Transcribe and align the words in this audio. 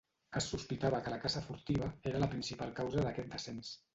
Es 0.39 0.45
sospitava 0.53 1.01
que 1.07 1.11
la 1.15 1.19
caça 1.25 1.43
furtiva 1.49 1.91
era 2.13 2.21
la 2.25 2.31
principal 2.33 2.75
causa 2.83 3.07
d'aquest 3.09 3.33
descens. 3.37 3.73